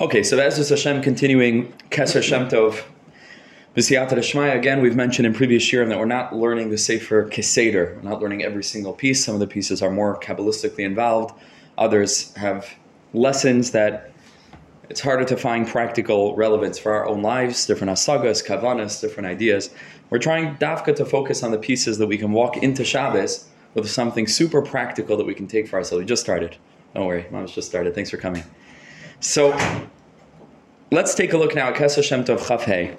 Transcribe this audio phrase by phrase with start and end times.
[0.00, 2.84] Okay, so Be'ezus Hashem continuing Kesser Shem Tov.
[3.76, 7.96] B'siyata Shmaya, again, we've mentioned in previous year that we're not learning the Sefer Keseder.
[7.96, 9.22] We're not learning every single piece.
[9.22, 11.38] Some of the pieces are more Kabbalistically involved.
[11.76, 12.66] Others have
[13.12, 14.10] lessons that
[14.88, 19.68] it's harder to find practical relevance for our own lives, different asagas, kavanas, different ideas.
[20.08, 23.90] We're trying dafka to focus on the pieces that we can walk into Shabbos with
[23.90, 26.00] something super practical that we can take for ourselves.
[26.00, 26.56] We just started.
[26.94, 27.94] Don't worry, Mom's just started.
[27.94, 28.44] Thanks for coming.
[29.20, 29.54] So
[30.90, 32.96] let's take a look now at Kesser Shem Tov Chaf Hey.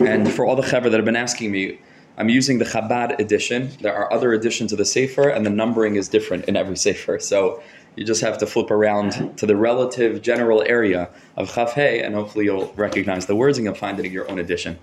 [0.00, 1.78] And for all the chaver that have been asking me,
[2.18, 3.70] I'm using the Chabad edition.
[3.80, 7.20] There are other editions of the Sefer, and the numbering is different in every Sefer.
[7.20, 7.62] So
[7.94, 12.16] you just have to flip around to the relative general area of Chaf Hey, and
[12.16, 14.78] hopefully you'll recognize the words and you'll find it in your own edition.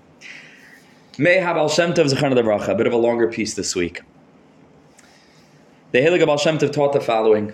[1.18, 4.00] May Habal Shem Tov Zechan Bracha, a bit of a longer piece this week.
[5.90, 7.52] The Heilige Baal Shem Tov taught the following.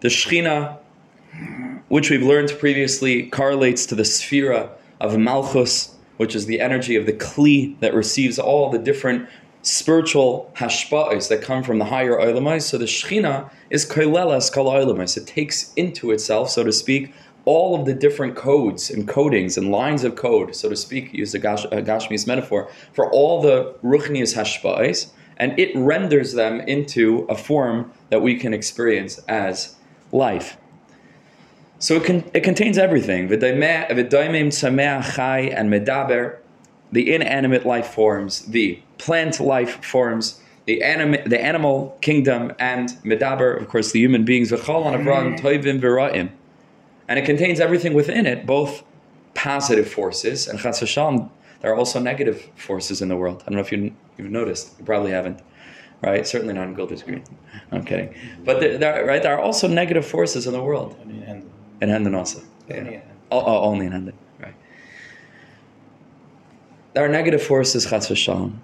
[0.00, 0.78] The Shechina,
[1.88, 7.04] which we've learned previously, correlates to the Sphira of Malchus, which is the energy of
[7.04, 9.28] the Kli that receives all the different
[9.60, 12.62] spiritual hashpa'is that come from the higher olamais.
[12.62, 15.18] So the Shechina is koilelas kol olamais.
[15.18, 17.12] It takes into itself, so to speak,
[17.44, 21.34] all of the different codes and codings and lines of code, so to speak, use
[21.34, 27.26] a, gash, a Gashmi's metaphor, for all the Ruchnias hashpa'is and it renders them into
[27.28, 29.76] a form that we can experience as
[30.12, 30.56] life.
[31.78, 33.28] So it, can, it contains everything.
[35.52, 36.38] and medaber,
[36.92, 43.60] the inanimate life forms, the plant life forms, the, anim- the animal kingdom, and medaber,
[43.60, 44.50] of course, the human beings.
[47.06, 48.82] And it contains everything within it, both
[49.34, 50.80] positive forces, and chas
[51.64, 53.42] there are also negative forces in the world.
[53.42, 54.78] I don't know if you, you've noticed.
[54.78, 55.40] You probably haven't.
[56.02, 56.26] Right?
[56.26, 57.24] Certainly not in Golders Green.
[57.72, 58.14] I'm kidding.
[58.44, 60.94] But there, there, right, there are also negative forces in the world.
[61.80, 62.42] In Hendon also.
[62.68, 63.00] Yeah.
[63.32, 64.14] Oh, oh, only in Hendon.
[64.38, 64.54] Right.
[66.92, 68.56] There are negative forces, chas v'shalom.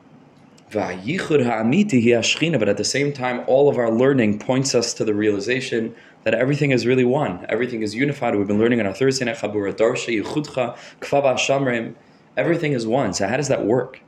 [0.70, 6.34] But at the same time, all of our learning points us to the realization that
[6.34, 7.46] everything is really one.
[7.48, 8.36] Everything is unified.
[8.36, 11.94] We've been learning on our Thursday night Chabura Darsha, Yichudcha, Kfava Shamrim,
[12.36, 13.12] Everything is one.
[13.12, 14.00] So how does that work?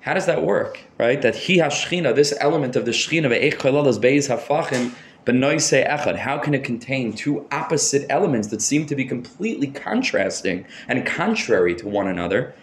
[0.00, 0.80] How does that work?
[0.98, 1.20] Right?
[1.22, 6.16] That he hashchina, this element of the shchina, ve'ech kolalas beis hafachim, benoise echad.
[6.16, 11.74] How can it contain two opposite elements that seem to be completely contrasting and contrary
[11.76, 12.54] to one another?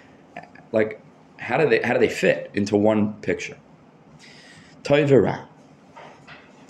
[0.71, 1.01] Like,
[1.39, 3.57] how do they how do they fit into one picture?
[4.83, 5.45] Toivera.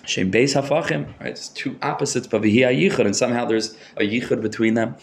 [0.05, 1.07] Shem beis hafachim.
[1.19, 1.31] Right?
[1.31, 4.95] It's two opposites, but v'hi and somehow there's a yichud between them.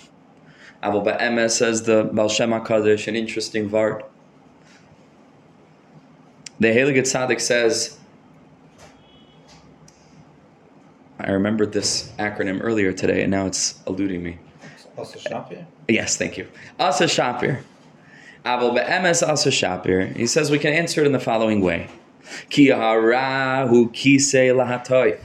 [0.83, 4.05] Aval Ba'emes says the Baal Shem HaKadosh, an interesting vart.
[6.61, 7.99] The Heilige Tzaddik says,
[11.19, 14.39] I remembered this acronym earlier today and now it's eluding me.
[14.97, 15.67] Asa Shapir?
[15.89, 16.49] Yes, thank you.
[16.79, 17.63] Asa Shapir.
[18.45, 20.15] Aval Be'emes Asa Shapir.
[20.15, 21.89] He says we can answer it in the following way.
[22.51, 25.19] Ki harahu kisei lahatoy.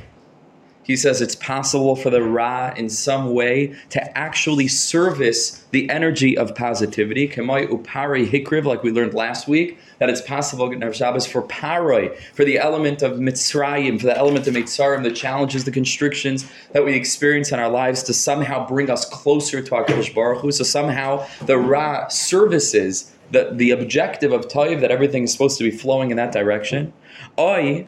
[0.83, 6.38] He says it's possible for the Ra in some way to actually service the energy
[6.38, 7.27] of positivity.
[7.27, 12.44] Kamai upari hikriv, like we learned last week, that it's possible Shabbos for paroi, for
[12.44, 16.94] the element of mitzrayim, for the element of mitzarim, the challenges, the constrictions that we
[16.94, 20.51] experience in our lives to somehow bring us closer to HaKadosh Baruch Hu.
[20.51, 25.63] So somehow the Ra services the, the objective of Taiv, that everything is supposed to
[25.63, 26.94] be flowing in that direction.
[27.39, 27.88] Oi,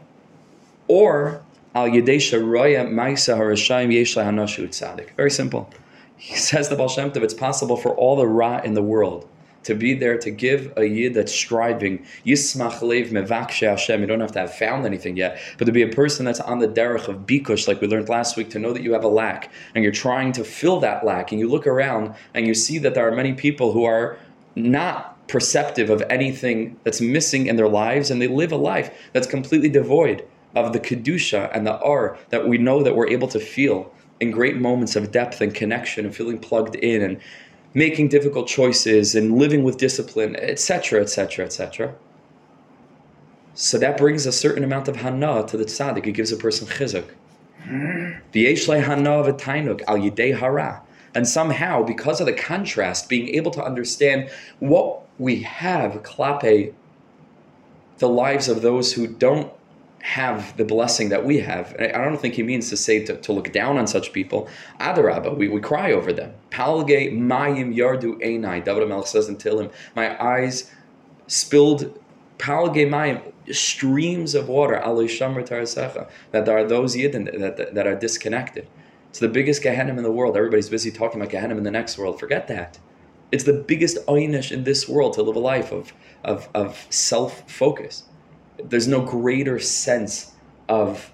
[0.87, 1.44] or
[1.75, 5.13] Al Yedesha Roya Maisa Harashayim Yesh Hanashu Tzadik.
[5.17, 5.69] Very simple.
[6.15, 9.27] He says the Baal Shem Tov, it's possible for all the Ra in the world
[9.63, 13.99] to be there to give a yid that's striving, Yismach Lev Mevakshe Hashem.
[13.99, 16.59] You don't have to have found anything yet, but to be a person that's on
[16.59, 19.09] the derech of Bikush, like we learned last week, to know that you have a
[19.09, 22.77] lack and you're trying to fill that lack, and you look around and you see
[22.77, 24.17] that there are many people who are
[24.55, 29.27] not perceptive of anything that's missing in their lives, and they live a life that's
[29.27, 30.23] completely devoid
[30.55, 34.31] of the kedusha and the r that we know that we're able to feel in
[34.31, 37.19] great moments of depth and connection and feeling plugged in and
[37.73, 41.93] making difficult choices and living with discipline, etc., etc., etc.
[43.53, 46.07] So that brings a certain amount of hana to the tzaddik.
[46.07, 47.09] It gives a person chizuk.
[51.15, 54.29] And somehow, because of the contrast, being able to understand
[54.59, 56.73] what we have klape
[57.97, 59.51] the lives of those who don't
[60.05, 61.75] have the blessing that we have.
[61.79, 64.47] I don't think he means to say to, to look down on such people.
[64.79, 66.31] Adarabba, we, we cry over them.
[66.51, 68.63] Palge mayim yardu einai.
[68.63, 70.69] David Melech says in Tehillim, my eyes
[71.25, 71.99] spilled
[72.37, 73.19] Palge mayim,
[73.51, 78.67] streams of water, that there are those Yidden that, that, that are disconnected.
[79.09, 80.37] It's the biggest Gehenna in the world.
[80.37, 82.19] Everybody's busy talking about Gehenna in the next world.
[82.19, 82.77] Forget that.
[83.31, 85.93] It's the biggest oynish in this world to live a life of,
[86.23, 88.03] of, of self focus.
[88.63, 90.33] There's no greater sense
[90.69, 91.11] of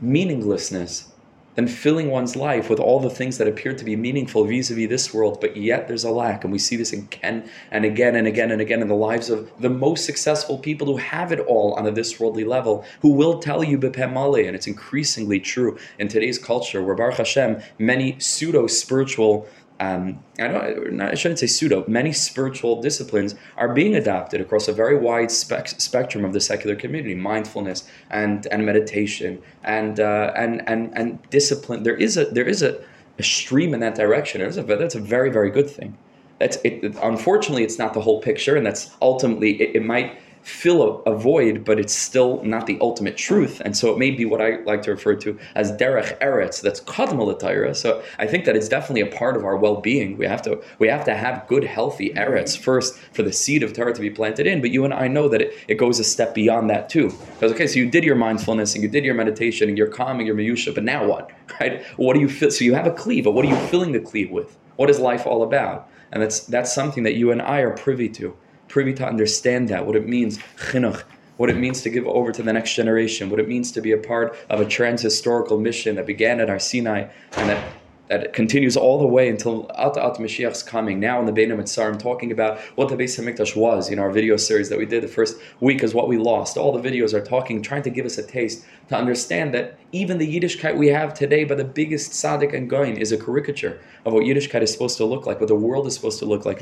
[0.00, 1.12] meaninglessness
[1.54, 5.12] than filling one's life with all the things that appear to be meaningful vis-a-vis this
[5.12, 6.44] world, but yet there's a lack.
[6.44, 9.50] And we see this again and again and again and again in the lives of
[9.58, 13.40] the most successful people who have it all on a this worldly level, who will
[13.40, 19.48] tell you bepemale, and it's increasingly true in today's culture where Baruch Hashem, many pseudo-spiritual
[19.80, 24.72] um, I, don't, I shouldn't say pseudo, many spiritual disciplines are being adopted across a
[24.72, 30.68] very wide spec- spectrum of the secular community mindfulness and, and meditation and, uh, and,
[30.68, 31.84] and, and discipline.
[31.84, 32.82] There is a, there is a,
[33.18, 34.40] a stream in that direction.
[34.40, 35.96] a, that's a very, very good thing.
[36.40, 40.82] That's it, unfortunately, it's not the whole picture, and that's ultimately, it, it might fill
[41.06, 43.60] a, a, void, but it's still not the ultimate truth.
[43.64, 46.80] And so it may be what I like to refer to as derech eretz, that's
[46.80, 50.16] kadma So I think that it's definitely a part of our well-being.
[50.16, 53.72] We have to we have to have good, healthy eretz first for the seed of
[53.72, 54.60] Torah to be planted in.
[54.60, 57.12] But you and I know that it, it goes a step beyond that too.
[57.34, 60.26] Because okay, so you did your mindfulness and you did your meditation and you're calming
[60.26, 61.30] your miyusha, but now what?
[61.60, 61.82] Right?
[61.96, 62.52] What do you feel?
[62.52, 64.56] So you have a cleave, but what are you filling the cleave with?
[64.76, 65.88] What is life all about?
[66.12, 68.36] And that's that's something that you and I are privy to
[68.68, 71.02] privy to understand that, what it means, chinuch,
[71.36, 73.92] what it means to give over to the next generation, what it means to be
[73.92, 77.72] a part of a trans-historical mission that began at Har Sinai and that
[78.08, 80.98] that continues all the way until At At Mashiach's coming.
[80.98, 83.90] Now in the Bein HaMetzarim, I'm talking about what the Beis Hamikdash was.
[83.90, 86.56] In our video series that we did the first week is what we lost.
[86.56, 90.18] All the videos are talking, trying to give us a taste to understand that even
[90.18, 94.14] the Yiddishkeit we have today by the biggest tzaddik and goin is a caricature of
[94.14, 96.60] what Yiddishkeit is supposed to look like, what the world is supposed to look like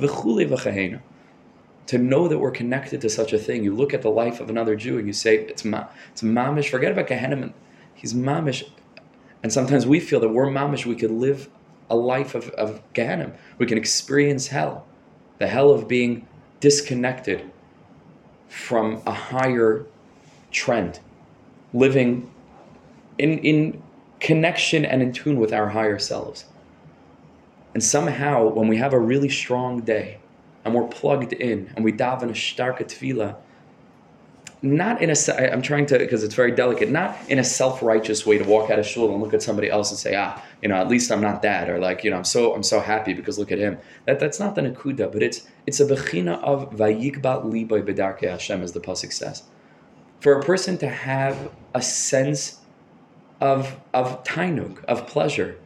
[1.87, 3.63] to know that we're connected to such a thing.
[3.63, 6.69] You look at the life of another Jew and you say, it's, ma- it's mamish.
[6.69, 7.53] Forget about Gehenna.
[7.95, 8.69] He's mamish.
[9.43, 10.85] And sometimes we feel that we're mamish.
[10.85, 11.49] We could live
[11.89, 13.33] a life of, of Gehenna.
[13.59, 14.87] We can experience hell.
[15.39, 16.27] The hell of being
[16.61, 17.49] disconnected
[18.49, 19.87] from a higher
[20.51, 20.99] trend.
[21.73, 22.31] Living
[23.19, 23.83] in, in
[24.19, 26.47] connection and in tune with our higher selves.
[27.75, 30.19] And somehow, when we have a really strong day,
[30.67, 33.37] and we're plugged in and we daven a starka tefillah,
[34.63, 38.39] not in a, I'm trying to, because it's very delicate, not in a self-righteous way
[38.39, 40.75] to walk out of shul and look at somebody else and say, ah, you know,
[40.75, 43.39] at least I'm not that, or like, you know, I'm so, I'm so happy because
[43.39, 43.79] look at him.
[44.07, 48.61] That, that's not the nakuda, but it's, it's a bechina of vayikbat liboy bedarke Hashem,
[48.63, 49.45] as the pasuk says.
[50.21, 52.59] For a person to have a sense
[53.41, 55.59] of, of tainug, of pleasure,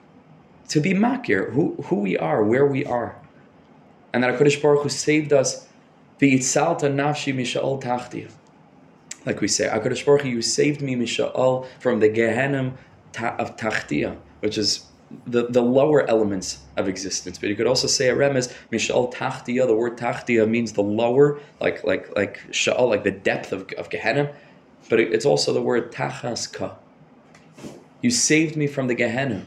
[0.69, 3.20] to be makir, who, who we are, where we are
[4.13, 5.67] and that HaKadosh Baruch Hu saved us
[6.21, 8.31] v'itzalta nafshi misha'ol tachti.
[9.27, 12.75] Like we say, HaKadosh Baruch you saved me misha'ol from the Gehenim
[13.19, 14.87] of tachtia, which is
[15.27, 17.39] the, the lower elements of existence.
[17.39, 21.41] But you could also say a remez, misha'ol tachtia, the word tachtia means the lower,
[21.61, 24.33] like like like sha'ol, like the depth of, of Gehenim.
[24.89, 26.77] But it's also the word tachaska.
[28.03, 29.45] You saved me from the Gehenim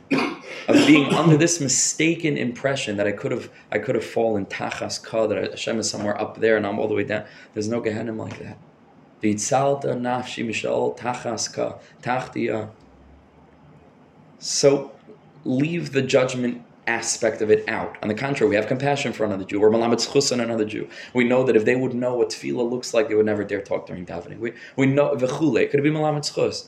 [0.67, 5.03] of being under this mistaken impression that I could have I could have fallen tachas
[5.03, 7.25] ka that Hashem is somewhere up there and I'm all the way down.
[7.53, 8.57] There's no Gehenim like that.
[9.21, 10.47] The itzalta nafshi
[10.97, 12.69] tachas ka tachtia.
[14.39, 14.91] So
[15.45, 17.97] leave the judgment aspect of it out.
[18.01, 19.59] On the contrary, we have compassion for another Jew.
[19.59, 20.89] We're malamet on another Jew.
[21.13, 23.61] We know that if they would know what tefillah looks like, they would never dare
[23.61, 24.39] talk during davening.
[24.39, 25.69] We, we know v'chule.
[25.69, 26.67] Could it be malamet?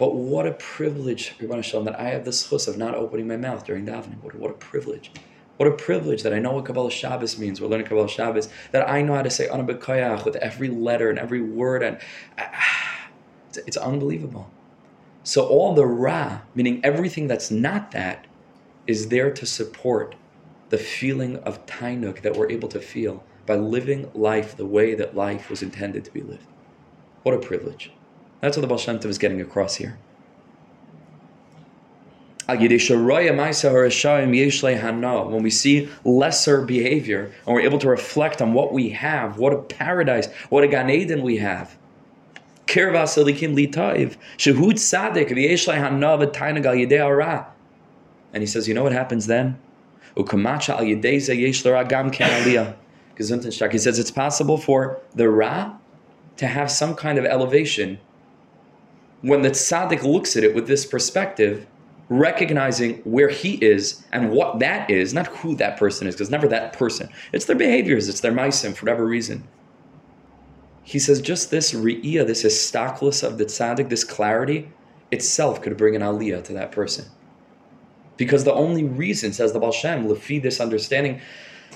[0.00, 3.66] But what a privilege, Shalom, that I have the schus of not opening my mouth
[3.66, 4.22] during davening.
[4.22, 5.12] What, what a privilege.
[5.58, 7.60] What a privilege that I know what Kabbalah Shabbos means.
[7.60, 8.48] We're learning Kabbalah Shabbos.
[8.72, 11.82] That I know how to say Anabekayach with every letter and every word.
[11.82, 11.98] And
[13.50, 14.50] it's, it's unbelievable.
[15.22, 18.26] So all the Ra, meaning everything that's not that,
[18.86, 20.14] is there to support
[20.70, 25.14] the feeling of Tainuk that we're able to feel by living life the way that
[25.14, 26.46] life was intended to be lived.
[27.22, 27.92] What a privilege.
[28.40, 29.98] That's what the Baal Shem Tov is getting across here.
[35.30, 39.52] When we see lesser behavior and we're able to reflect on what we have, what
[39.52, 41.76] a paradise, what a Gan Eden we have.
[48.32, 49.58] And he says, you know what happens then?
[50.16, 50.24] He
[53.78, 55.76] says it's possible for the Ra
[56.36, 57.98] to have some kind of elevation
[59.22, 61.66] when the tzaddik looks at it with this perspective,
[62.08, 66.48] recognizing where he is and what that is, not who that person is, because never
[66.48, 67.08] that person.
[67.32, 69.46] It's their behaviors, it's their meisim, for whatever reason.
[70.90, 74.68] he says just this re'iyah, this istaklis of the tzaddik, this clarity,
[75.12, 77.04] itself could bring an aliyah to that person.
[78.16, 81.20] Because the only reason, says the Baal Shem, lefi this understanding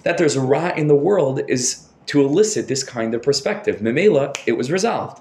[0.03, 3.77] that there's ra in the world is to elicit this kind of perspective.
[3.77, 5.21] Memela, it was resolved.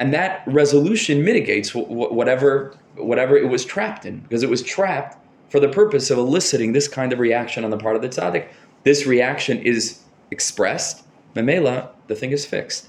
[0.00, 5.18] And that resolution mitigates whatever, whatever it was trapped in, because it was trapped
[5.50, 8.48] for the purpose of eliciting this kind of reaction on the part of the tzaddik.
[8.82, 11.04] This reaction is expressed.
[11.36, 12.88] Memela, the thing is fixed.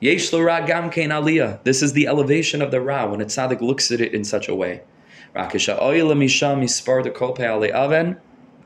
[0.00, 1.62] Yesh gam kein aliyah.
[1.62, 4.48] This is the elevation of the ra when a tzaddik looks at it in such
[4.48, 4.82] a way.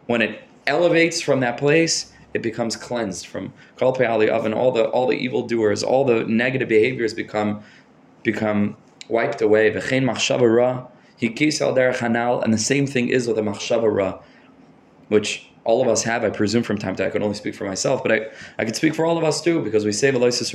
[0.07, 4.55] When it elevates from that place, it becomes cleansed from kol ali oven.
[4.55, 7.63] All the all the evil doers, all the negative behaviors become
[8.23, 8.77] become
[9.09, 9.71] wiped away.
[9.71, 10.87] V'chein machshava ra,
[11.21, 14.21] hikis al derech hanal, and the same thing is with the machshava
[15.09, 17.09] which all of us have, I presume from time to time.
[17.09, 18.27] I can only speak for myself, but I,
[18.59, 20.53] I can speak for all of us too, because we say this is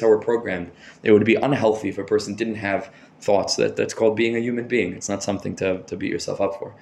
[0.00, 0.70] how we're programmed.
[1.02, 4.40] It would be unhealthy if a person didn't have thoughts that that's called being a
[4.40, 4.94] human being.
[4.94, 6.74] It's not something to, to beat yourself up for.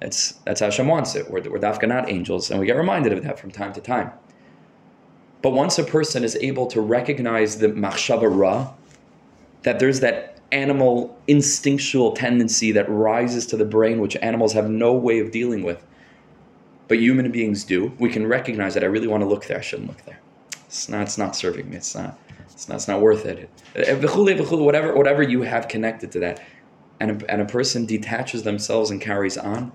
[0.00, 1.30] It's, that's how Hashem wants it.
[1.30, 4.10] We're, we're dafka not angels, and we get reminded of that from time to time.
[5.42, 8.72] But once a person is able to recognize the machshava ra,
[9.62, 14.92] that there's that animal instinctual tendency that rises to the brain, which animals have no
[14.92, 15.84] way of dealing with,
[16.88, 17.92] but human beings do.
[17.98, 19.58] We can recognize that I really want to look there.
[19.58, 20.20] I shouldn't look there.
[20.66, 21.02] It's not.
[21.02, 21.76] It's not serving me.
[21.76, 22.18] It's not.
[22.50, 22.76] It's not.
[22.76, 23.50] It's not worth it.
[23.74, 24.94] Eh, eh, whatever.
[24.94, 26.42] Whatever you have connected to that,
[27.00, 29.72] and a, and a person detaches themselves and carries on.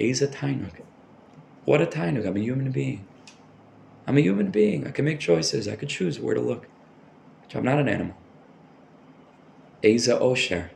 [0.00, 0.80] Is a tainuk.
[1.66, 2.26] What a tainuk.
[2.26, 3.06] I'm a human being.
[4.06, 4.86] I'm a human being.
[4.86, 5.68] I can make choices.
[5.68, 6.66] I could choose where to look.
[7.54, 8.16] I'm not an animal.
[9.84, 10.70] Eza Osher.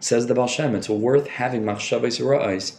[0.00, 2.76] Says the Baal Shem, it's worth having machshavas ra'ais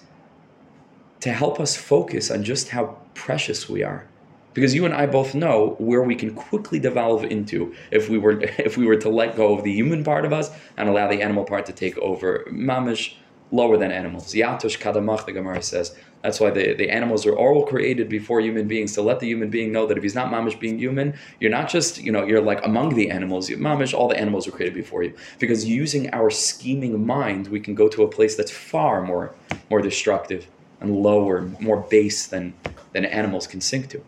[1.21, 4.05] to help us focus on just how precious we are.
[4.53, 8.41] Because you and I both know where we can quickly devolve into if we were
[8.59, 11.23] if we were to let go of the human part of us and allow the
[11.23, 12.45] animal part to take over.
[12.51, 13.15] Mamish
[13.53, 14.33] lower than animals.
[14.33, 15.95] Yatush kadamach, the Gemara says.
[16.23, 19.49] That's why the, the animals are all created before human beings to let the human
[19.49, 22.41] being know that if he's not mamish being human, you're not just, you know, you're
[22.41, 23.49] like among the animals.
[23.49, 25.13] You, Mamish, all the animals were created before you.
[25.37, 29.35] Because using our scheming mind, we can go to a place that's far more
[29.69, 30.47] more destructive
[30.81, 32.53] and lower, more base than,
[32.91, 34.03] than animals can sink to.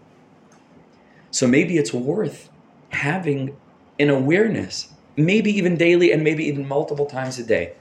[1.32, 2.50] So maybe it's worth
[2.90, 3.56] having
[4.00, 7.74] an awareness, maybe even daily and maybe even multiple times a day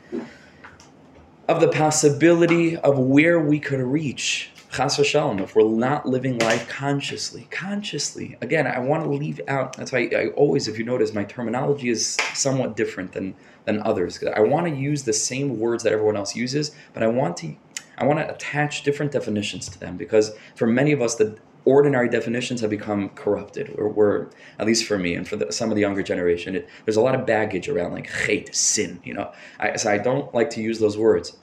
[1.49, 6.69] of the possibility of where we could reach chas v'shalom if we're not living life
[6.69, 7.47] consciously.
[7.51, 8.37] Consciously.
[8.41, 9.77] Again, I want to leave out.
[9.77, 13.35] That's why I always, if you notice, my terminology is somewhat different than
[13.67, 14.23] than others.
[14.23, 17.55] I want to use the same words that everyone else uses, but I want to
[17.97, 22.09] I want to attach different definitions to them because for many of us, the ordinary
[22.09, 23.75] definitions have become corrupted.
[23.78, 24.28] Or we're,
[24.59, 27.00] at least for me and for the, some of the younger generation, it, there's a
[27.00, 29.00] lot of baggage around like hate, sin.
[29.04, 31.37] You know, I, so I don't like to use those words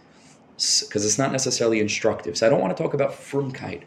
[0.55, 2.37] because it's not necessarily instructive.
[2.37, 3.83] So I don't want to talk about frumkeit.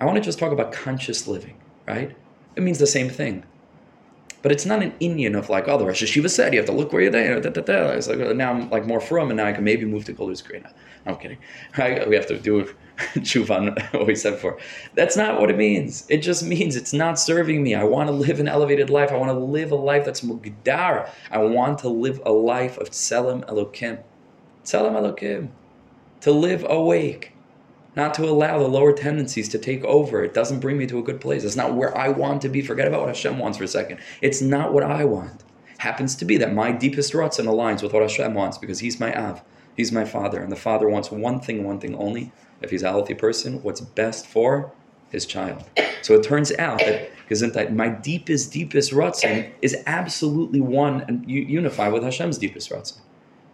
[0.00, 1.56] I want to just talk about conscious living.
[1.86, 2.16] Right?
[2.56, 3.44] It means the same thing.
[4.42, 6.72] But it's not an Indian of like, oh, the Rosh Hashiva said you have to
[6.72, 7.40] look where you're there.
[7.40, 7.90] Da, da, da.
[7.90, 10.40] It's like now I'm like more from, and now I can maybe move to Golders
[10.40, 10.64] Green.
[11.06, 11.38] I'm kidding.
[11.76, 12.08] Right?
[12.08, 14.58] We have to do tshuva what we said before.
[14.94, 16.06] That's not what it means.
[16.08, 17.74] It just means it's not serving me.
[17.74, 19.10] I want to live an elevated life.
[19.10, 21.08] I want to live a life that's mugdar.
[21.30, 24.02] I want to live a life of tselem elokim.
[24.64, 25.48] Tselem elokim.
[26.22, 27.32] To live awake
[27.96, 30.22] not to allow the lower tendencies to take over.
[30.22, 31.44] It doesn't bring me to a good place.
[31.44, 32.62] It's not where I want to be.
[32.62, 33.98] Forget about what Hashem wants for a second.
[34.20, 35.42] It's not what I want.
[35.78, 39.14] Happens to be that my deepest ratzon aligns with what Hashem wants because He's my
[39.18, 39.42] Av,
[39.76, 42.32] He's my Father, and the Father wants one thing, one thing only.
[42.60, 44.72] If he's a healthy person, what's best for
[45.10, 45.64] his child.
[46.02, 51.92] So it turns out that that my deepest, deepest ratzon is absolutely one and unified
[51.92, 52.98] with Hashem's deepest ratzon.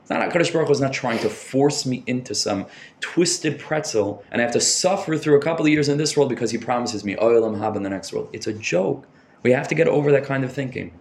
[0.01, 2.67] It's not Hakadosh Baruch Hu is not trying to force me into some
[3.01, 6.31] twisted pretzel, and I have to suffer through a couple of years in this world
[6.31, 8.31] because He promises me oh, oilam hab in the next world.
[8.33, 9.07] It's a joke.
[9.43, 10.93] We have to get over that kind of thinking.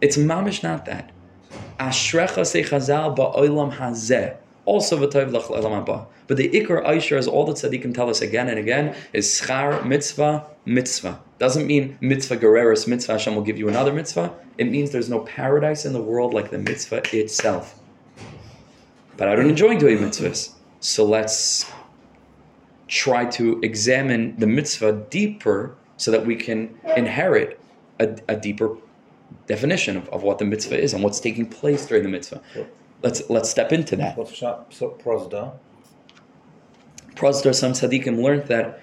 [0.00, 1.12] It's mamish not that.
[1.78, 4.36] Ashrecha se chazal ba'olam hazeh.
[4.66, 6.06] Also v'tayv lach haba.
[6.26, 9.84] But the ikar aisha, as all the tzaddikim tell us again and again, is schar
[9.86, 11.18] mitzvah mitzvah.
[11.38, 14.34] Doesn't mean mitzvah gereris mitzvah Hashem will give you another mitzvah.
[14.58, 17.80] It means there's no paradise in the world like the mitzvah itself
[19.16, 20.52] but I don't enjoy doing mitzvahs.
[20.80, 21.70] So let's
[22.88, 27.58] try to examine the mitzvah deeper so that we can inherit
[27.98, 28.76] a, a deeper
[29.46, 32.42] definition of, of what the mitzvah is and what's taking place during the mitzvah.
[33.02, 34.16] Let's let's step into that.
[34.16, 34.64] What's so
[35.02, 35.52] prozda?
[37.14, 38.80] Prozda, some tzaddikim learned that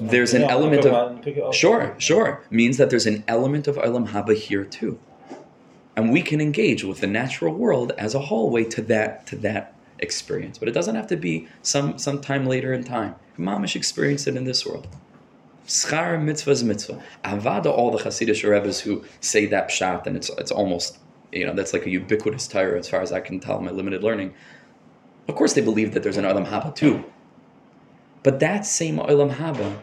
[0.00, 4.64] there's an element of sure, sure means that there's an element of Olam Haba here
[4.64, 4.98] too,
[5.96, 9.74] and we can engage with the natural world as a hallway to that to that
[9.98, 10.58] experience.
[10.58, 13.14] But it doesn't have to be some some time later in time.
[13.38, 14.86] Mamish experienced it in this world.
[15.66, 17.02] Schar mitzvah is mitzvah.
[17.24, 20.98] Avada, all the Hasidic Rebbe's who say that pshat, and it's it's almost
[21.32, 24.02] you know that's like a ubiquitous Torah as far as I can tell my limited
[24.02, 24.34] learning.
[25.28, 27.04] Of course, they believe that there's an Olam Haba too,
[28.22, 29.78] but that same Olam Haba,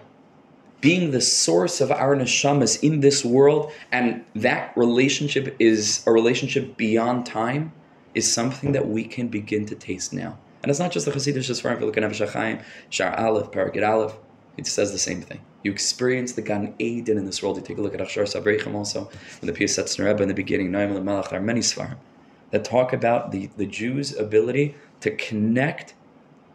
[0.82, 6.78] being the source of our neshamas in this world, and that relationship is a relationship
[6.78, 7.72] beyond time,
[8.16, 10.38] is something that we can begin to taste now.
[10.62, 13.88] And it's not just the Hasidic Shasfarim, if you look at Nefesh Shar Aleph, Paragit
[13.88, 14.16] Aleph,
[14.60, 15.42] it says the same thing.
[15.64, 17.58] You experience the Gan Eden in this world.
[17.58, 19.10] You take a look at Achshar Sabreichem also,
[19.42, 21.98] in the Piyasetzner Rebbe in the beginning, Noam Malach, there are many Svarim
[22.52, 25.94] that talk about the, the Jews' ability to connect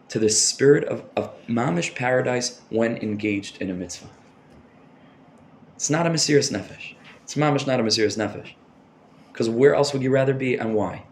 [0.09, 4.09] to the spirit of, of mamish paradise when engaged in a mitzvah.
[5.77, 6.95] It's not a Mesiris Nefesh.
[7.23, 8.53] It's mamish not a Mesiris Nefesh.
[9.33, 11.05] Because where else would you rather be and why?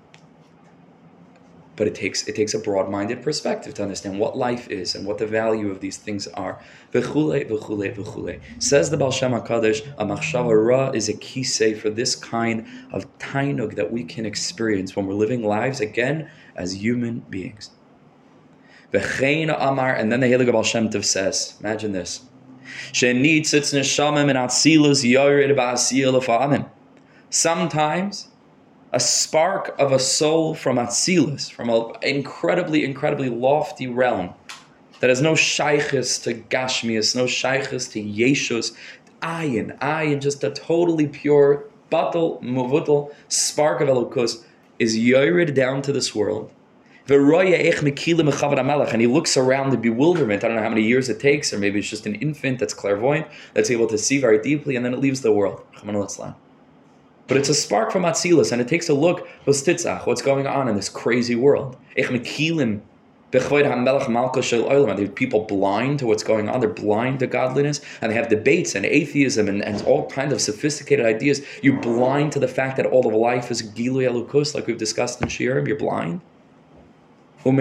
[1.76, 5.18] But it takes it takes a broad-minded perspective to understand what life is and what
[5.18, 6.60] the value of these things are.
[6.92, 8.40] V'chule, v'chule, v'chule.
[8.58, 13.06] Says the Baal Shem HaKadosh, a machshava ra is a kisei for this kind of
[13.18, 17.70] tainug that we can experience when we're living lives again as human beings.
[18.92, 22.22] V'chein amar, and then the Heilige Baal Shem Tov says, imagine this.
[22.92, 26.68] She'nitzitz neshamim and atzilus yored ba'asiyah l'fa'amim.
[27.30, 28.28] Sometimes
[28.92, 34.34] a spark of a soul from Atzilus, from an incredibly, incredibly lofty realm
[35.00, 38.76] that has no shaykhis to Gashmias, no shaykhis to Yeshus,
[39.22, 44.44] ayin, ayin, just a totally pure, batal, muvutal spark of Elokus
[44.78, 46.50] is yored down to this world.
[47.08, 47.18] And
[49.00, 50.44] he looks around in bewilderment.
[50.44, 52.74] I don't know how many years it takes, or maybe it's just an infant that's
[52.74, 55.62] clairvoyant, that's able to see very deeply, and then it leaves the world.
[57.28, 60.76] But it's a spark from Atzilus, and it takes a look, what's going on in
[60.76, 61.76] this crazy world.
[65.14, 66.60] People blind to what's going on?
[66.60, 70.40] They're blind to godliness, and they have debates and atheism and, and all kinds of
[70.40, 71.42] sophisticated ideas.
[71.62, 75.22] You're blind to the fact that all of life is Gilu Elukus, like we've discussed
[75.22, 75.66] in Shirim.
[75.66, 76.20] You're blind.
[77.44, 77.54] And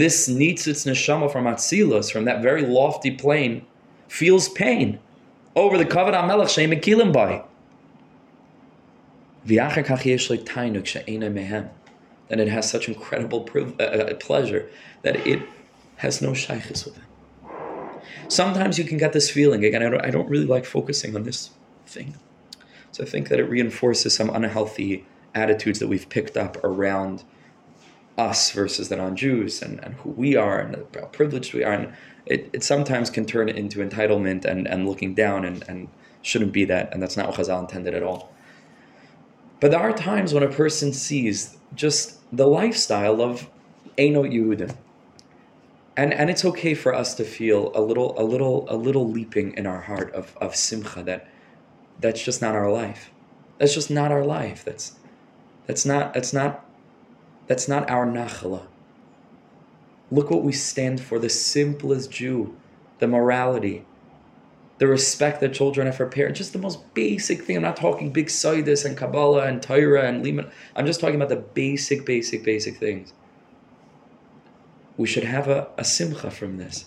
[0.00, 3.66] this Nitzitz Neshama from Atzilus, from that very lofty plane,
[4.06, 5.00] feels pain
[5.56, 7.44] over the kavod HaMelech she'im mekilim by.
[12.28, 14.68] Then it has such incredible priv- uh, uh, pleasure
[15.02, 15.42] that it
[15.96, 17.04] has no shaykhis with it.
[18.28, 19.64] Sometimes you can get this feeling.
[19.64, 21.50] Again, I don't, I don't really like focusing on this
[21.86, 22.16] thing.
[22.92, 27.24] So I think that it reinforces some unhealthy attitudes that we've picked up around
[28.18, 31.72] us versus the non-Jews and, and who we are and how privileged we are.
[31.72, 31.92] And
[32.30, 35.88] it, it sometimes can turn into entitlement and, and looking down and, and
[36.22, 36.92] shouldn't be that.
[36.92, 38.32] And that's not what Chazal intended at all.
[39.60, 43.48] But there are times when a person sees just the lifestyle of
[43.96, 44.76] Eino Yehudim.
[45.96, 49.52] And, and it's okay for us to feel a little a little a little leaping
[49.54, 51.28] in our heart of, of simcha that
[51.98, 53.10] that's just not our life.
[53.58, 54.64] That's just not our life.
[54.64, 54.94] That's
[55.66, 56.64] that's not that's not
[57.48, 58.68] that's not our nachala.
[60.10, 62.56] Look what we stand for the simplest Jew,
[62.98, 63.84] the morality,
[64.78, 67.56] the respect that children have for parents, just the most basic thing.
[67.56, 70.50] I'm not talking big Saidis and Kabbalah and Torah and Liman.
[70.76, 73.12] I'm just talking about the basic, basic, basic things.
[74.96, 76.86] We should have a, a simcha from this.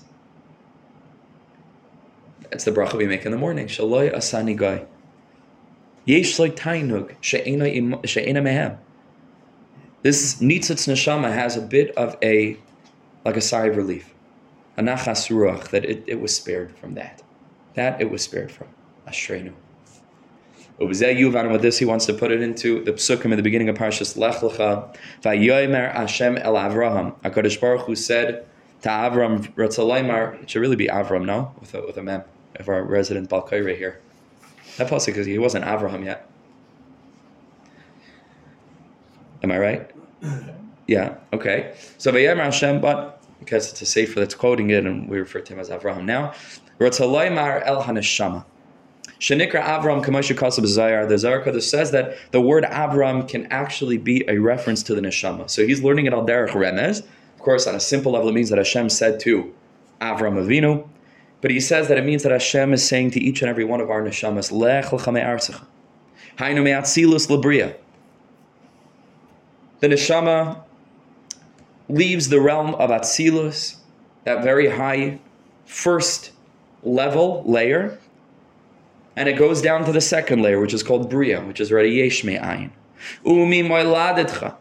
[2.49, 3.67] That's the bracha we make in the morning.
[3.67, 4.85] Shaloi asani guy.
[6.05, 8.77] Yesh tainug she'ena mehem.
[10.01, 12.57] This Nitzitz Neshama has a bit of a,
[13.25, 14.13] like a sigh of relief,
[14.77, 17.21] a ruach, that it, it was spared from that.
[17.75, 18.67] That it was spared from.
[19.07, 19.53] Ashrenu.
[20.79, 23.77] And with this, he wants to put it into the psukim in the beginning of
[23.77, 24.95] Parshas Lech Lecha.
[25.21, 27.15] Vayomer Hashem el Avraham.
[27.21, 28.47] HaKadosh Baruch Hu said
[28.81, 31.53] to Avram, Ratzalaymar, it should really be Avram, no?
[31.59, 32.23] With a, with a mem,
[32.55, 33.99] of our resident Balkaira here.
[34.77, 36.27] That pasuk, because he wasn't Avraham yet.
[39.43, 39.91] Am I right?
[40.87, 41.15] Yeah.
[41.33, 41.75] Okay.
[41.97, 45.53] So Vayemer Hashem, but because it's a sefer that's quoting it, and we refer to
[45.53, 46.33] him as Avraham now.
[46.79, 48.45] Rotzalaymar El Haneshama.
[49.19, 51.07] Shenikra Avram Kamosha Kasab Zayar.
[51.07, 55.01] The Zohar Kodesh says that the word Avram can actually be a reference to the
[55.01, 55.49] neshama.
[55.49, 57.01] So he's learning it al derech remez.
[57.35, 59.53] Of course, on a simple level, it means that Hashem said to
[59.99, 60.87] Avram Avinu,
[61.41, 63.81] but he says that it means that Hashem is saying to each and every one
[63.81, 65.65] of our neshamas, Lech l'chamei artzecha.
[66.37, 67.75] Hainu me'atzilus labriya
[69.81, 70.63] the neshama
[71.91, 73.77] leaves the realm of Atzilus
[74.23, 75.19] that very high
[75.65, 76.31] first
[76.83, 77.97] level layer,
[79.15, 81.91] and it goes down to the second layer, which is called Bria, which is already
[81.91, 82.71] Yesh Me'ayin.
[83.25, 84.55] Umi moiladetcha.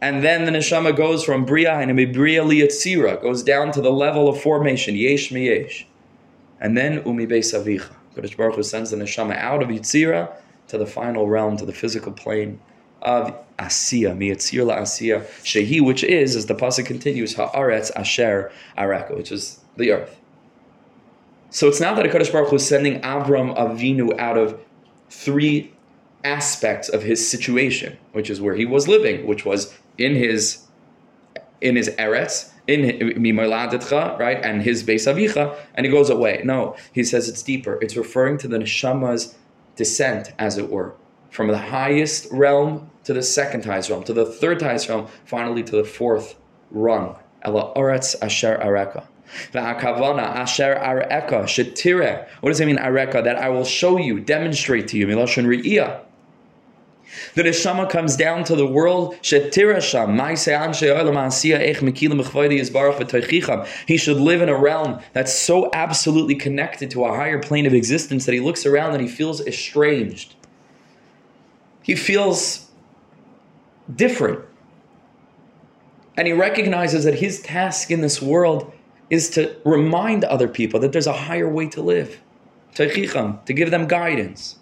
[0.00, 4.28] And then the neshama goes from Bria and Bria liyatzira, goes down to the level
[4.28, 5.86] of formation, Yesh.
[6.60, 7.94] And then Umi Beis Avicha.
[8.36, 10.32] Baruch Hu sends the neshama out of Yitzira
[10.68, 12.60] to the final realm, to the physical plane
[13.02, 19.16] of Asiya, Miyatzir La Asiya, Shehi, which is, as the pasuk continues, Haaretz Asher Areka,
[19.16, 20.16] which is the earth.
[21.50, 24.60] So it's not that HaKadosh Baruch Hu is sending Avram Avinu out of
[25.10, 25.72] three
[26.24, 30.64] aspects of his situation, which is where he was living, which was in his
[31.60, 32.82] in his eretz, in
[33.20, 36.40] mimaladetcha, right, and his beis avicha, and he goes away.
[36.44, 37.78] No, he says it's deeper.
[37.82, 39.36] It's referring to the neshama's
[39.74, 40.94] descent, as it were,
[41.30, 45.62] from the highest realm to the second highest realm, to the third highest realm, finally
[45.62, 46.34] to the fourth
[46.70, 47.16] rung.
[47.42, 49.06] Ela oretz asher areka.
[49.52, 52.26] V'akavana asher areka shetire.
[52.40, 53.24] What does it mean, areka?
[53.24, 55.06] That I will show you, demonstrate to you.
[55.06, 56.00] Milashon ri'iyah.
[57.34, 59.14] The neshama comes down to the world.
[59.22, 59.40] He
[63.96, 68.26] should live in a realm that's so absolutely connected to a higher plane of existence
[68.26, 70.34] that he looks around and he feels estranged.
[71.88, 72.70] He feels
[73.96, 74.44] different.
[76.18, 78.70] And he recognizes that his task in this world
[79.08, 82.20] is to remind other people that there's a higher way to live.
[83.46, 84.58] To give them guidance.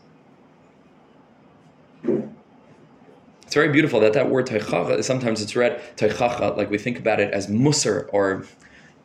[2.04, 7.18] It's very beautiful that that word teichacha, sometimes it's read teichacha, like we think about
[7.18, 8.46] it as musr or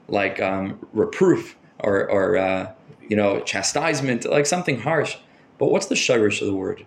[0.07, 2.71] like um, reproof or, or uh,
[3.09, 5.17] you know, chastisement, like something harsh.
[5.57, 6.85] But what's the shirish of the word?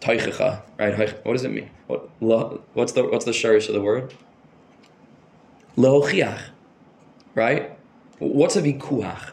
[0.00, 1.26] Teichacha, right?
[1.26, 1.70] What does it mean?
[1.86, 2.08] What,
[2.74, 4.14] what's the what's the shirish of the word?
[5.76, 6.40] Lehochiach,
[7.34, 7.76] right?
[8.18, 9.30] What's a vikuach?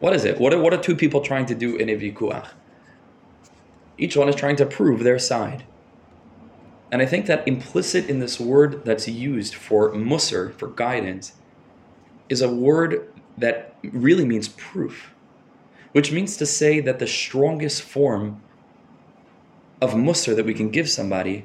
[0.00, 0.40] What is it?
[0.40, 2.48] What are, what are two people trying to do in a vikuach?
[3.98, 5.64] Each one is trying to prove their side.
[6.90, 11.34] And I think that implicit in this word that's used for musr, for guidance,
[12.28, 15.14] is a word that really means proof,
[15.92, 18.42] which means to say that the strongest form
[19.82, 21.44] of musr that we can give somebody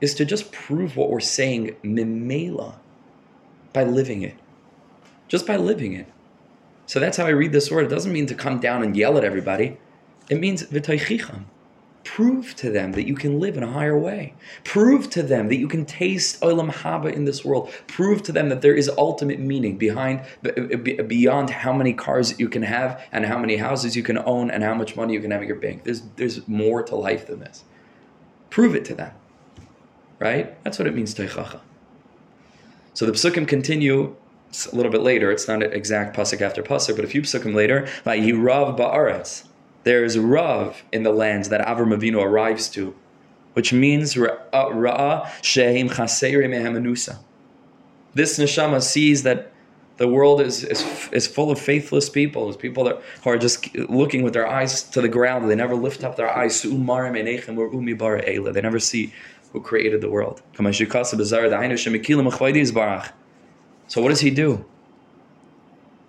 [0.00, 2.74] is to just prove what we're saying mimela
[3.72, 4.34] by living it.
[5.28, 6.06] Just by living it.
[6.84, 7.86] So that's how I read this word.
[7.86, 9.78] It doesn't mean to come down and yell at everybody.
[10.28, 11.44] It means v'taychicham.
[12.04, 14.34] Prove to them that you can live in a higher way.
[14.62, 17.72] Prove to them that you can taste olam haba in this world.
[17.86, 20.20] Prove to them that there is ultimate meaning behind
[21.08, 24.62] beyond how many cars you can have and how many houses you can own and
[24.62, 25.84] how much money you can have in your bank.
[25.84, 27.64] There's there's more to life than this.
[28.50, 29.12] Prove it to them.
[30.18, 30.62] Right?
[30.62, 31.60] That's what it means teichacha.
[32.92, 34.14] So the psukim continue
[34.70, 35.32] a little bit later.
[35.32, 37.88] It's not an exact pasuk after pasuk, but a few psukim later.
[38.04, 39.44] By yirav ba'aretz
[39.84, 42.94] there's Rav in the lands that Avram Avinu arrives to,
[43.52, 47.18] which means uh, Ra'a Sheim Chaseri Mehamanusa.
[48.14, 49.52] This neshama sees that
[49.96, 53.74] the world is, is, is full of faithless people, it's people that who are just
[53.76, 55.48] looking with their eyes to the ground.
[55.48, 56.62] They never lift up their eyes.
[56.62, 56.74] They
[58.60, 59.12] never see
[59.52, 60.42] who created the world.
[63.86, 64.64] So what does he do?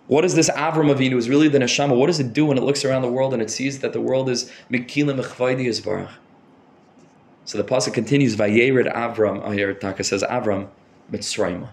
[0.07, 1.17] What is this Avram Avinu?
[1.17, 1.97] Is really the neshama?
[1.97, 4.01] What does it do when it looks around the world and it sees that the
[4.01, 6.11] world is mikila mechvaydi yisbarach?
[7.45, 8.35] So the pasuk continues.
[8.35, 9.41] Vayered Avram.
[9.43, 10.67] Oh, here Taka says Avram
[11.11, 11.69] Mitzrayim,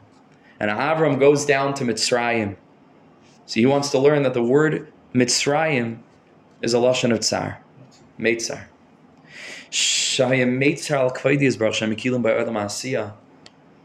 [0.60, 2.56] and Avram goes down to Mitzrayim.
[3.46, 5.98] So he wants to learn that the word Mitzrayim
[6.60, 7.60] is a lashon of tsar,
[8.18, 8.64] Meitzar.
[9.70, 13.14] Shayim Meitzar al kvaydi yisbarach shemikilim by Adam Asiya.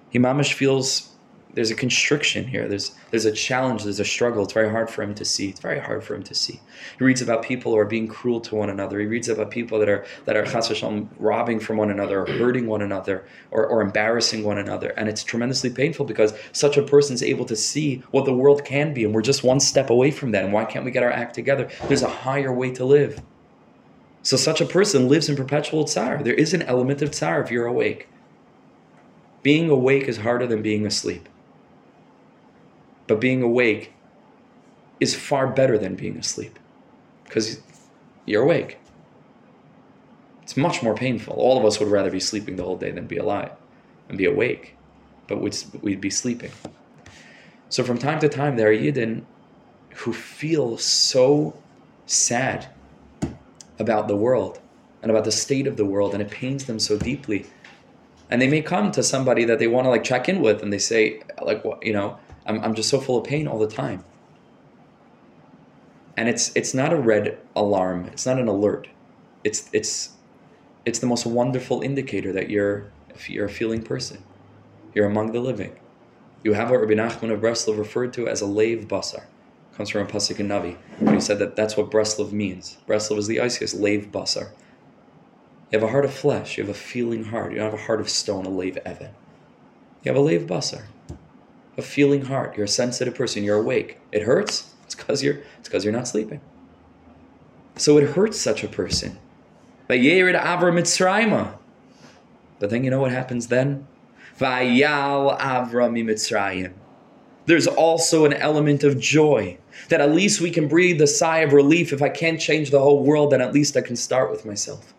[0.09, 1.09] He mamish feels
[1.57, 2.67] there's a constriction here.
[2.67, 3.83] There's there's a challenge.
[3.83, 4.43] There's a struggle.
[4.43, 5.49] It's very hard for him to see.
[5.49, 6.59] It's very hard for him to see.
[6.99, 8.99] He reads about people who are being cruel to one another.
[8.99, 12.83] He reads about people that are that are robbing from one another, or hurting one
[12.83, 17.23] another, or, or embarrassing one another, and it's tremendously painful because such a person is
[17.23, 20.29] able to see what the world can be, and we're just one step away from
[20.33, 20.43] that.
[20.43, 21.71] And why can't we get our act together?
[21.87, 23.19] There's a higher way to live.
[24.21, 26.21] So such a person lives in perpetual tsar.
[26.21, 28.09] There is an element of tsar if you're awake.
[29.41, 31.27] Being awake is harder than being asleep.
[33.07, 33.93] But being awake
[34.99, 36.59] is far better than being asleep
[37.23, 37.61] because
[38.25, 38.79] you're awake.
[40.43, 41.33] It's much more painful.
[41.35, 43.51] All of us would rather be sleeping the whole day than be alive
[44.09, 44.75] and be awake,
[45.27, 46.51] but we'd, we'd be sleeping.
[47.69, 49.23] So from time to time, there are Yidden
[49.95, 51.53] who feel so
[52.05, 52.67] sad
[53.77, 54.59] about the world
[55.01, 57.45] and about the state of the world, and it pains them so deeply
[58.29, 60.71] And they may come to somebody that they want to like check in with and
[60.71, 63.67] they say, like, what, you know, I'm, I'm just so full of pain all the
[63.67, 64.03] time.
[66.15, 68.05] And it's it's not a red alarm.
[68.05, 68.87] It's not an alert.
[69.43, 70.11] It's it's
[70.85, 72.89] it's the most wonderful indicator that you're
[73.27, 74.23] you're a feeling person.
[74.95, 75.77] You're among the living.
[76.43, 79.25] You have what Rabbi Nachman of Breslov referred to as a lave basar.
[79.75, 80.77] Comes from a pasuk in Navi.
[80.99, 82.77] When he said that that's what Breslov means.
[82.87, 84.51] Breslov is the iciest lave basar.
[85.71, 86.57] You have a heart of flesh.
[86.57, 87.51] You have a feeling heart.
[87.51, 89.11] You don't have a heart of stone, a lave evan.
[90.03, 90.85] You have a lave basar,
[91.77, 92.55] a feeling heart.
[92.57, 93.43] You're a sensitive person.
[93.43, 93.99] You're awake.
[94.11, 94.73] It hurts.
[94.85, 95.39] It's because you're.
[95.59, 96.41] It's because you're not sleeping.
[97.75, 99.19] So it hurts such a person.
[99.87, 99.99] But
[102.69, 103.87] then you know what happens then?
[104.39, 106.73] Vayal Avram.
[107.45, 109.57] There's also an element of joy
[109.89, 111.93] that at least we can breathe a sigh of relief.
[111.93, 114.93] If I can't change the whole world, then at least I can start with myself.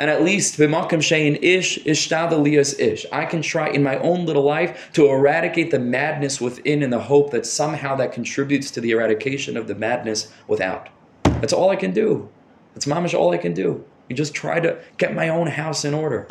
[0.00, 3.04] And at least b'makam shein ish ishtadaliyas ish.
[3.12, 7.00] I can try in my own little life to eradicate the madness within in the
[7.00, 10.88] hope that somehow that contributes to the eradication of the madness without.
[11.24, 12.30] That's all I can do.
[12.72, 13.84] That's mamish all I can do.
[14.08, 16.26] You just try to get my own house in order.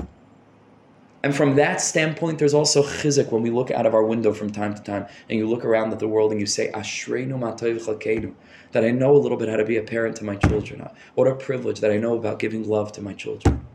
[1.21, 4.51] And from that standpoint, there's also chizik when we look out of our window from
[4.51, 8.33] time to time and you look around at the world and you say, Ashreinu matayv
[8.71, 10.87] that I know a little bit how to be a parent to my children.
[11.15, 13.65] What a privilege that I know about giving love to my children.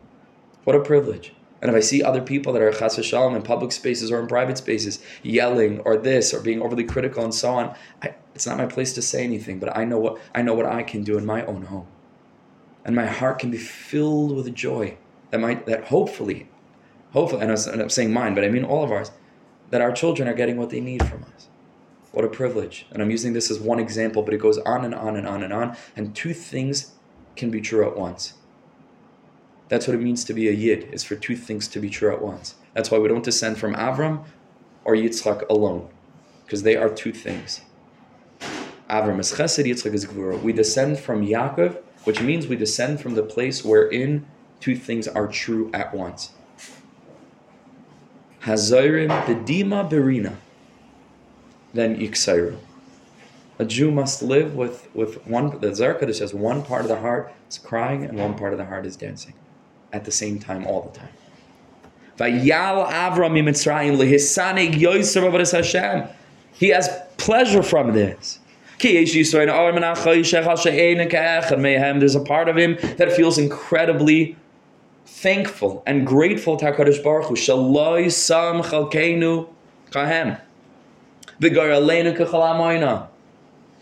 [0.65, 1.35] What a privilege.
[1.61, 4.27] And if I see other people that are chas v'shalom in public spaces or in
[4.27, 8.59] private spaces yelling or this or being overly critical and so on, I, it's not
[8.59, 9.59] my place to say anything.
[9.59, 11.87] But I know what I know what I can do in my own home,
[12.85, 14.99] and my heart can be filled with joy
[15.31, 16.49] that might that hopefully
[17.15, 19.11] hopefully, and I'm saying mine, but I mean all of ours,
[19.71, 21.49] that our children are getting what they need from us.
[22.13, 22.87] What a privilege.
[22.91, 25.43] And I'm using this as one example, but it goes on and on and on
[25.43, 25.77] and on.
[25.97, 26.93] And two things
[27.35, 28.35] can be true at once.
[29.69, 32.13] That's what it means to be a yid, is for two things to be true
[32.13, 32.57] at once.
[32.75, 34.25] That's why we don't descend from Avram
[34.85, 35.89] or Yitzchak alone,
[36.45, 37.63] because they are two things.
[38.91, 40.41] Avram is chesed, Yitzchak is gvura.
[40.41, 44.27] We descend from Yaakov, which means we descend from the place wherein
[44.61, 46.31] two things are true at once.
[48.45, 50.37] Hazorim bedima berina,
[51.73, 52.59] then yiksairu.
[53.59, 57.33] A Jew must live with, with one, the Zarka says one part of the heart
[57.49, 59.35] is crying and one part of the heart is dancing
[59.93, 61.09] at the same time, all the time.
[62.19, 63.35] Avram
[65.53, 66.09] Hashem.
[66.53, 68.41] He has pleasure from this.
[68.81, 69.35] There's
[72.15, 74.37] a part of him that feels incredibly
[75.25, 77.35] thankful and grateful to HaKadosh Baruch Hu.
[77.35, 79.49] Shaloi sam chalkeinu
[79.91, 80.39] kahem.
[81.41, 83.09] V'gar aleinu kachalamoina.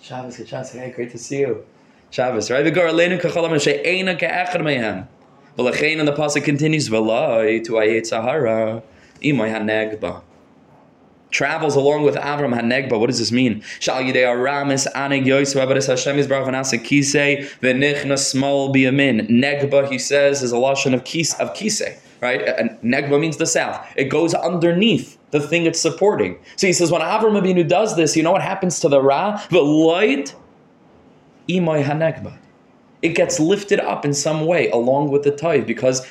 [0.01, 0.71] Shabbos, good Shabbos.
[0.71, 1.67] Hey, great to see you.
[2.11, 2.65] Shabbos, right?
[2.65, 5.09] V'gar aleinu kachalamoina she'ena ke'echad mehem.
[5.59, 8.81] V'lechein, and the pasuk continues, V'loi tu ayet sahara
[9.21, 10.23] imay hanegba
[11.33, 13.01] travels along with Avram Hanegba.
[13.01, 13.63] What does this mean?
[13.81, 19.29] Shal Yidei Aramis Anig Yosef Abaris Hashem is Yisbarach Vanasa Kisei V'nichna Small Biyamin.
[19.29, 21.99] Negba, he says, is a lashon of kis of Kisei.
[22.21, 22.43] Right?
[22.43, 23.85] And Negba means the south.
[23.97, 26.39] It goes underneath the thing it's supporting.
[26.57, 29.43] So he says, when Avram Abinu does this, you know what happens to the Ra?
[29.51, 30.35] The light,
[31.49, 32.39] Imay Hanegba.
[33.01, 36.07] It gets lifted up in some way along with the tithe because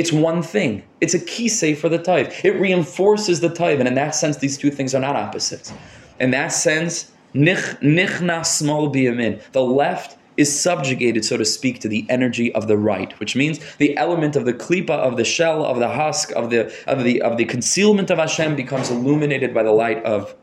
[0.00, 0.82] it's one thing.
[1.02, 2.32] It's a kisei for the tithe.
[2.42, 5.74] It reinforces the tithe, and in that sense, these two things are not opposites.
[6.18, 9.42] In that sense, nichna small biyamin.
[9.52, 13.60] The left is subjugated, so to speak, to the energy of the right, which means
[13.76, 17.20] the element of the klipa, of the shell, of the husk, of the of the
[17.20, 20.34] of the concealment of Hashem becomes illuminated by the light of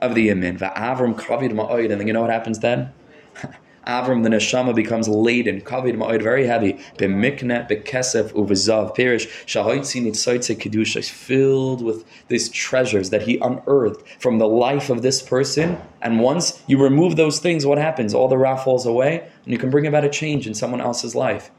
[0.00, 0.58] of the yamin.
[0.58, 2.92] Va'avram kavid ma'oid, and then you know what happens then?
[3.86, 6.74] Avram, the neshama, becomes laden, kavid ma'od, very heavy.
[6.98, 9.26] B'mikne, b'kesef, uvizav, perish.
[9.44, 15.20] Shahoitzi nitzoitze kedusha filled with these treasures that he unearthed from the life of this
[15.20, 15.78] person.
[16.00, 18.14] And once you remove those things, what happens?
[18.14, 21.16] All the ra falls away, and you can bring about a change in someone else's
[21.16, 21.50] life.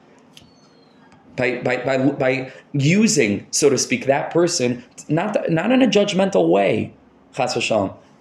[1.35, 6.47] By, by, by, by using, so to speak, that person, not, not in a judgmental
[6.47, 6.93] way,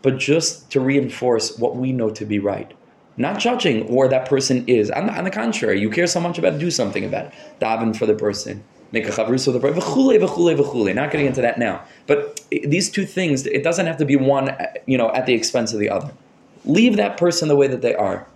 [0.03, 2.75] but just to reinforce what we know to be right
[3.17, 4.91] not judging where that person is.
[4.91, 7.35] On the, on the contrary, you care so much about it, do something about it.
[7.61, 8.65] Daven for the person.
[8.91, 9.81] Make a chavrus for the person.
[9.81, 10.95] V'chule, v'chule, v'chule.
[10.95, 11.83] Not getting into that now.
[12.07, 15.35] But these two things, it doesn't have to be one, uh, you know, at the
[15.35, 16.13] expense of the other.
[16.65, 18.27] Leave that person the way that they are,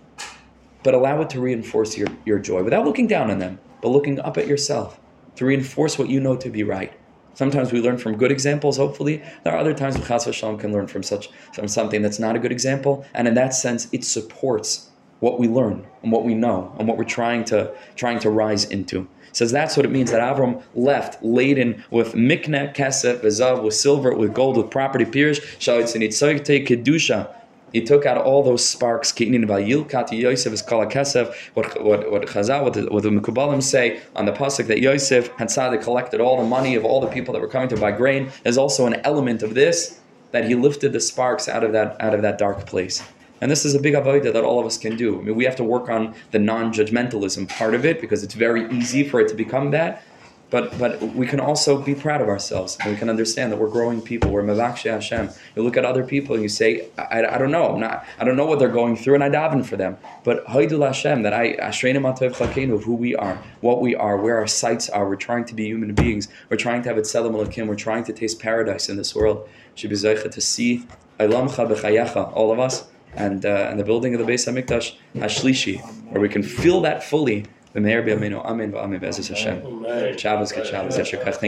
[0.83, 4.19] but allow it to reinforce your, your joy without looking down on them, but looking
[4.19, 4.99] up at yourself
[5.35, 6.91] to reinforce what you know to be right.
[7.37, 9.21] Sometimes we learn from good examples, hopefully.
[9.43, 12.39] There are other times we Chas can learn from such from something that's not a
[12.39, 13.05] good example.
[13.13, 16.97] And in that sense, it supports what we learn and what we know and what
[16.97, 19.07] we're trying to trying to rise into.
[19.33, 24.15] says that's what it means that Avram left laden with mikne, kesef, vezav, with silver,
[24.15, 27.31] with gold, with property, pirish, shalitzinitzayte, kedusha.
[27.73, 29.13] He took out all those sparks.
[29.19, 31.35] Yosef is kesef.
[31.53, 35.27] What what what Chazal, what the, what the Mekubalim say on the pasuk that Yosef
[35.37, 37.91] had Tzaddik collected all the money of all the people that were coming to buy
[37.91, 38.31] grain.
[38.43, 39.99] There's also an element of this
[40.31, 43.03] that he lifted the sparks out of that out of that dark place.
[43.41, 45.19] And this is a big avodah that all of us can do.
[45.19, 48.67] I mean, we have to work on the non-judgmentalism part of it because it's very
[48.71, 50.03] easy for it to become that.
[50.49, 53.69] But but we can also be proud of ourselves and we can understand that we're
[53.69, 54.31] growing people.
[54.31, 55.29] We're mevakshei Hashem.
[55.55, 58.05] You look at other people and you say, I, I, I don't know, I'm not,
[58.17, 59.97] I don't know what they're going through, and I daven for them.
[60.23, 64.15] But haidul Hashem that I ashreinu matov chalkeinu of who we are, what we are,
[64.17, 65.07] where our sights are.
[65.09, 66.29] We're trying to be human beings.
[66.49, 67.67] We're trying to have it tzelem Elokim.
[67.67, 69.47] We're trying to taste paradise in this world.
[69.75, 70.87] Be to see
[71.19, 75.81] Eilamcha b'chayecha, all of us, and uh, and the building of the Beis Hamikdash Hashlishi,
[76.11, 77.45] where we can feel that fully.
[77.77, 80.17] B'meir b'yameinu, amen v'amen, b'ezras Hashem.
[80.17, 81.43] Shabbos, good Shabbos, Yeshua Thank